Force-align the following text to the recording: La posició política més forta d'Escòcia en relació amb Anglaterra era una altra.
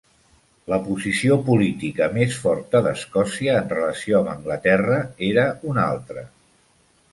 La 0.71 0.77
posició 0.85 1.35
política 1.49 2.07
més 2.15 2.39
forta 2.45 2.81
d'Escòcia 2.89 3.55
en 3.59 3.69
relació 3.75 4.19
amb 4.23 4.33
Anglaterra 4.35 4.99
era 5.31 5.47
una 5.75 5.87
altra. 5.95 6.29